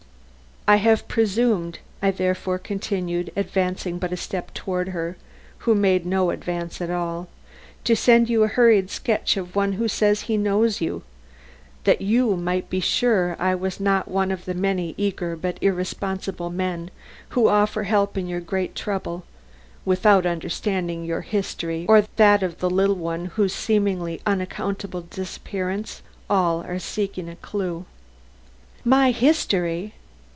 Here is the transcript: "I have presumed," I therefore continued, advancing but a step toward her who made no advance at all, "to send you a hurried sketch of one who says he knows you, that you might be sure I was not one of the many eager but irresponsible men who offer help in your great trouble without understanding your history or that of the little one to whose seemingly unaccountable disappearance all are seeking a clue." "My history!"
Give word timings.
"I 0.67 0.75
have 0.77 1.07
presumed," 1.07 1.79
I 2.03 2.11
therefore 2.11 2.59
continued, 2.59 3.31
advancing 3.35 3.97
but 3.97 4.13
a 4.13 4.15
step 4.15 4.53
toward 4.53 4.89
her 4.89 5.17
who 5.59 5.73
made 5.73 6.05
no 6.05 6.29
advance 6.29 6.79
at 6.79 6.91
all, 6.91 7.27
"to 7.83 7.95
send 7.95 8.29
you 8.29 8.43
a 8.43 8.47
hurried 8.47 8.91
sketch 8.91 9.35
of 9.37 9.55
one 9.55 9.73
who 9.73 9.87
says 9.87 10.21
he 10.23 10.37
knows 10.37 10.79
you, 10.79 11.01
that 11.83 11.99
you 11.99 12.37
might 12.37 12.69
be 12.69 12.79
sure 12.79 13.35
I 13.39 13.55
was 13.55 13.79
not 13.79 14.07
one 14.07 14.29
of 14.29 14.45
the 14.45 14.53
many 14.53 14.93
eager 14.99 15.35
but 15.35 15.57
irresponsible 15.61 16.51
men 16.51 16.91
who 17.29 17.47
offer 17.49 17.83
help 17.83 18.15
in 18.15 18.27
your 18.27 18.39
great 18.39 18.75
trouble 18.75 19.25
without 19.83 20.27
understanding 20.27 21.03
your 21.03 21.21
history 21.21 21.87
or 21.89 22.01
that 22.17 22.43
of 22.43 22.59
the 22.59 22.69
little 22.69 22.95
one 22.95 23.23
to 23.23 23.29
whose 23.31 23.53
seemingly 23.53 24.21
unaccountable 24.27 25.01
disappearance 25.01 26.03
all 26.29 26.61
are 26.63 26.77
seeking 26.79 27.27
a 27.27 27.35
clue." 27.37 27.85
"My 28.85 29.09
history!" 29.09 29.95